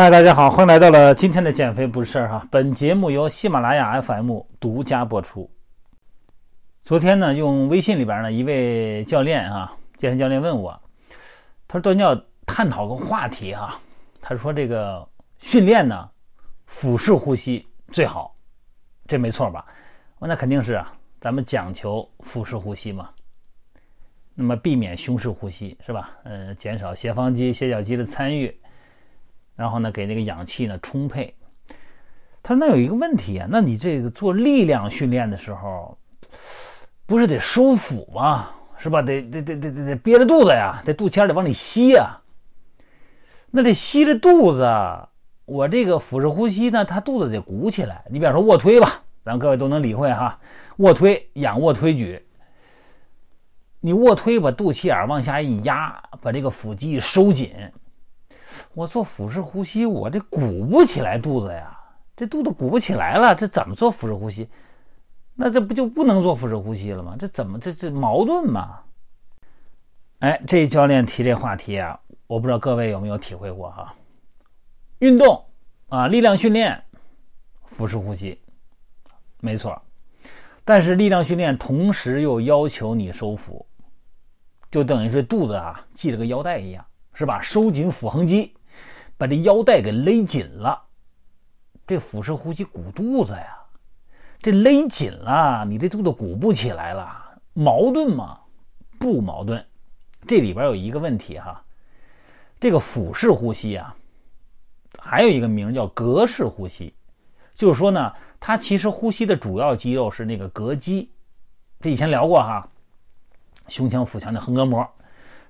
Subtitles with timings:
[0.00, 2.46] 嗨，大家好，欢迎来到了今天的减肥不是事儿哈。
[2.52, 5.50] 本节目由喜马拉雅 FM 独家播出。
[6.82, 10.80] 昨天呢，用微信里边呢一位教练啊，健身教练问我，
[11.66, 13.76] 他说段教探讨个话题哈，
[14.20, 15.04] 他说这个
[15.38, 16.08] 训练呢，
[16.66, 18.32] 腹式呼吸最好，
[19.08, 19.66] 这没错吧？
[20.20, 23.10] 我那肯定是啊，咱们讲求腹式呼吸嘛，
[24.36, 26.10] 那么避免胸式呼吸是吧？
[26.22, 28.56] 呃，减少斜方肌、斜角肌的参与。
[29.58, 31.34] 然后呢，给那个氧气呢充沛。
[32.44, 35.98] 他说：“那有一个问题啊，那你这个做力量训练的时候，
[37.06, 38.50] 不是得收腹吗？
[38.78, 39.02] 是吧？
[39.02, 42.20] 得得得得得得憋着肚子呀，得肚脐眼得往里吸呀。
[43.50, 44.64] 那得吸着肚子，
[45.44, 48.04] 我这个腹式呼吸呢，它肚子得鼓起来。
[48.10, 50.38] 你比方说卧推吧，咱各位都能理会哈。
[50.76, 52.24] 卧推、仰卧推举，
[53.80, 57.50] 你卧推把肚脐眼往下一压，把这个腹肌收紧。”
[58.78, 61.76] 我做腹式呼吸，我这鼓不起来肚子呀，
[62.16, 64.48] 这肚子鼓不起来了，这怎么做腹式呼吸？
[65.34, 67.16] 那这不就不能做腹式呼吸了吗？
[67.18, 68.82] 这怎么这这矛盾嘛？
[70.20, 73.96] 哎，这教练提这话题啊，我不知道各位有没有体会过哈？
[75.00, 75.44] 运动
[75.88, 76.84] 啊，力量训练，
[77.64, 78.40] 腹式呼吸，
[79.40, 79.82] 没错。
[80.64, 83.66] 但是力量训练同时又要求你收腹，
[84.70, 86.84] 就等于是肚子啊系了个腰带一样。
[87.14, 87.40] 是吧？
[87.40, 88.54] 收紧腹横肌，
[89.18, 90.84] 把这腰带给勒紧了。
[91.86, 93.58] 这腹式呼吸鼓肚子呀，
[94.40, 98.40] 这勒紧了，你这肚子鼓不起来了，矛盾吗？
[98.98, 99.64] 不矛盾。
[100.26, 101.64] 这里边有一个问题哈，
[102.60, 103.96] 这个腹式呼吸啊，
[104.98, 106.94] 还有一个名叫膈式呼吸，
[107.54, 111.10] 就是说呢，它其实呼吸的主要肌肉是那个膈肌。
[111.80, 112.68] 这以前聊过哈，
[113.68, 114.86] 胸腔、腹腔的横膈膜。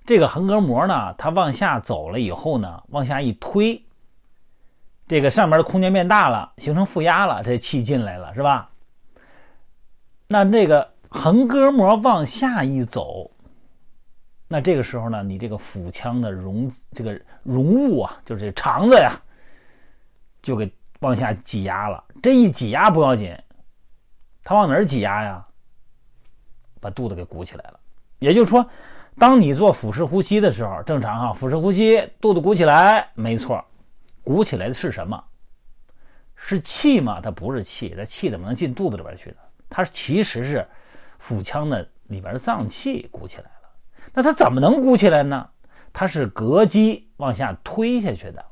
[0.09, 3.85] 这个横膈膜呢，它往下走了以后呢，往下一推，
[5.07, 8.71] 这个上面的空间变大了，形成负压了，这气进来了，是吧？
[10.27, 13.31] 那这个横膈膜往下一走，
[14.49, 19.13] 那这个时候呢，你这个腹腔的容这个容物啊，就是这肠子呀，
[20.41, 22.03] 就给往下挤压了。
[22.23, 23.37] 这一挤压不要紧，
[24.43, 25.47] 它往哪儿挤压呀？
[26.81, 27.79] 把肚子给鼓起来了。
[28.21, 28.67] 也就是说。
[29.19, 33.65] 当你做腹式呼吸的时候，正常哈，腹式呼吸，肚子鼓起来，没错，
[34.23, 35.25] 鼓起来的是什么？
[36.37, 37.21] 是气吗？
[37.21, 39.37] 它不是气，那气怎么能进肚子里边去呢？
[39.69, 40.65] 它其实是
[41.19, 43.69] 腹腔的里边的脏器鼓起来了。
[44.15, 45.49] 那它怎么能鼓起来呢？
[45.93, 48.45] 它是膈肌往下推下去的。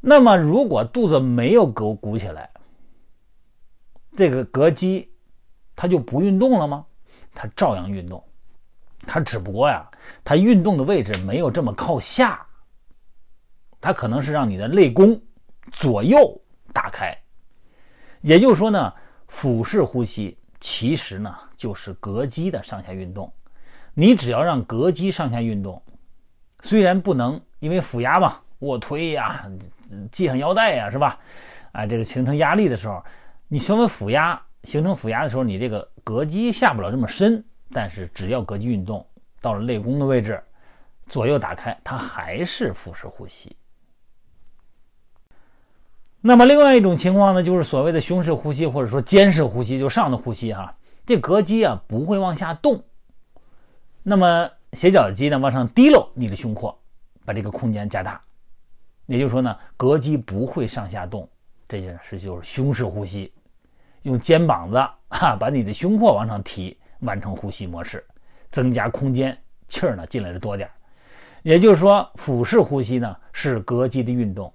[0.00, 2.50] 那么如果肚子没有鼓鼓起来，
[4.14, 5.10] 这个膈肌
[5.74, 6.84] 它就不运动了吗？
[7.34, 8.22] 它照样运动。
[9.06, 9.88] 它只不过呀，
[10.24, 12.46] 它运动的位置没有这么靠下，
[13.80, 15.20] 它可能是让你的肋弓
[15.72, 16.40] 左右
[16.72, 17.16] 打开。
[18.20, 18.92] 也就是说呢，
[19.26, 23.32] 腹式呼吸其实呢就是膈肌的上下运动。
[23.94, 25.82] 你只要让膈肌上下运动，
[26.60, 29.44] 虽然不能因为腹压嘛，卧推呀，
[30.12, 31.18] 系上腰带呀，是吧？
[31.72, 33.04] 啊，这个形成压力的时候，
[33.48, 37.44] 你稍微腹压形成腹压的时候，你这个膈肌下不了这么深。
[37.72, 39.06] 但是只要膈肌运动
[39.40, 40.42] 到了肋弓的位置，
[41.08, 43.56] 左右打开，它还是腹式呼吸。
[46.20, 52.84] 那么另外一种情况呢，就是所谓的胸式呼吸或者说肩式呼吸，就上的呼吸哈，这膈肌啊不会往下动，
[54.02, 56.78] 那么斜角肌呢往上提溜你的胸廓，
[57.24, 58.20] 把这个空间加大，
[59.06, 61.28] 也就是说呢，膈肌不会上下动，
[61.68, 63.32] 这件事就是胸式呼吸，
[64.02, 64.76] 用肩膀子
[65.08, 66.78] 哈把你的胸廓往上提。
[67.02, 68.04] 完成呼吸模式，
[68.50, 69.36] 增加空间，
[69.68, 70.68] 气儿呢进来的多点
[71.42, 74.52] 也就是说，腹式呼吸呢是膈肌的运动，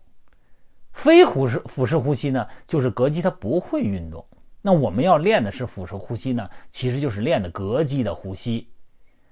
[0.93, 4.25] 非腹式腹式呼吸呢就是膈肌它不会运动。
[4.61, 8.69] 那我们要练的是腹式呼吸呢，其实就是练的膈肌的呼吸。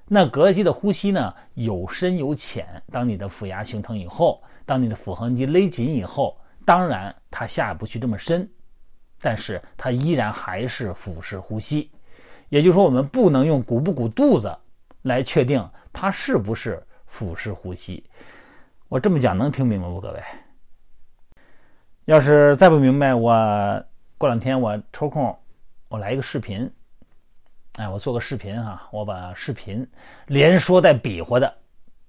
[0.08, 8.50] 那膈肌的呼吸呢有深有浅，当你的腹压形成以后，当你的腹横肌勒紧以后，当然它下不去这么深，
[9.20, 11.90] 但是它依然还是腹式呼吸。
[12.50, 14.56] 也就是说，我们不能用鼓不鼓肚子
[15.02, 18.04] 来确定它是不是腹式呼吸。
[18.88, 20.22] 我这么讲能听明白不，各位？
[22.06, 23.84] 要是再不明白，我
[24.18, 25.36] 过两天我抽空
[25.88, 26.72] 我来一个视频，
[27.78, 29.88] 哎，我做个视频哈，我把视频
[30.28, 31.52] 连说带比划的，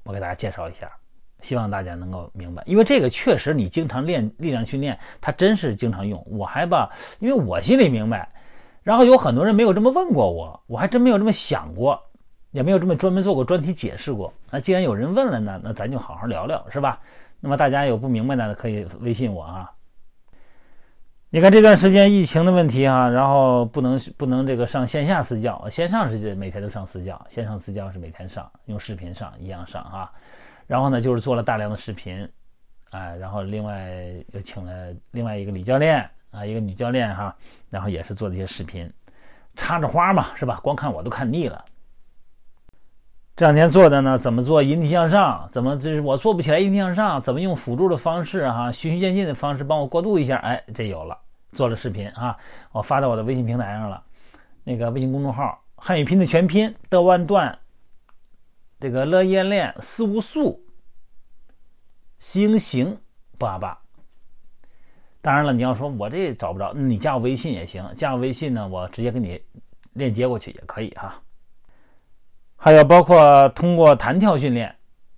[0.05, 0.93] 我给大家介绍一下，
[1.41, 2.63] 希望大家能够明白。
[2.67, 6.23] 因为这个确实你经常练力量训练，它真是经常用。
[6.27, 8.31] 我还吧，因为我心里明白。
[8.87, 12.01] 然后有很多人没有这么问过我，我还真没有这么想过，
[12.53, 14.33] 也没有这么专门做过专题解释过。
[14.49, 17.01] 那既然有人问了呢，那咱就好好聊聊，是吧？
[17.41, 19.73] 那么大家有不明白的可以微信我啊。
[21.31, 30.13] 你看这段时间疫情的问题啊，然后不能不能这个上线下私教，线上是每天都上私教，线上私教是每天上，用视频上一样上啊。
[30.69, 32.29] 然后呢，就是做了大量的视频，
[32.91, 34.01] 哎，然后另外
[34.33, 37.35] 又请了另外一个李教练啊，一个女教练哈，
[37.71, 38.93] 然后也是做这些视频，
[39.55, 40.61] 插着花嘛，是吧？
[40.63, 41.65] 光看我都看腻了。
[43.35, 45.49] 这两天做的呢，怎么做引体向上？
[45.53, 47.21] 怎么就是我做不起来引体向上？
[47.23, 50.37] 怎么用辅助的方式哈，循序渐进的方式帮我过渡一下？
[50.37, 51.19] 哎，这有了，
[51.53, 52.37] 做了视频啊，
[52.73, 54.03] 我发到我的微信平台上了。
[54.65, 57.59] 那个微信公众号“汉语拼的全拼的万段”，
[58.81, 60.61] 这个乐业练四无素，
[62.19, 62.99] 星行
[63.39, 63.79] 八八。
[65.27, 69.43] 当然了，你要说我这找不着，你加我微信也行，加我微信呢，我直接给你
[69.95, 71.21] 链接过去也可以哈。
[72.55, 74.73] 还有包括通过弹跳训练，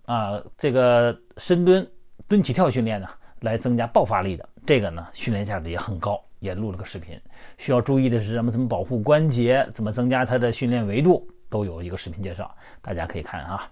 [0.07, 1.87] 啊，这个深蹲、
[2.27, 3.07] 蹲起跳训练呢，
[3.41, 7.21] 来增加爆发力的，这个呢训练价值也很高，也录了个视频。
[7.59, 8.51] 需要注意的是什么？
[8.51, 9.69] 怎么保护关节？
[9.75, 11.29] 怎么增加它的训练维度？
[11.51, 12.51] 都有一个视频介绍，
[12.81, 13.71] 大家可以看啊。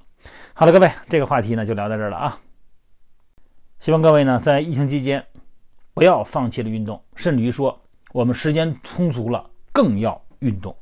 [0.52, 2.38] 好了，各位，这个话题呢就聊到这儿了啊。
[3.80, 5.24] 希望各位呢在疫情期间
[5.96, 7.80] 不要放弃了运动，甚至于说
[8.12, 10.76] 我们时间充足了更要运动。